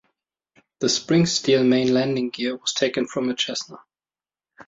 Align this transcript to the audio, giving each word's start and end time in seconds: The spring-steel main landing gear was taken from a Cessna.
The 0.79 0.89
spring-steel 0.89 1.63
main 1.63 1.93
landing 1.93 2.31
gear 2.31 2.55
was 2.57 2.73
taken 2.73 3.05
from 3.05 3.29
a 3.29 3.37
Cessna. 3.37 3.81